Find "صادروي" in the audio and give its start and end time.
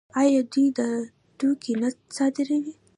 2.15-2.73